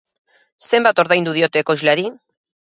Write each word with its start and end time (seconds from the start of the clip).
Zenbat 0.69 1.03
ordaindu 1.05 1.37
diote 1.37 1.65
ekoizleari? 1.65 2.11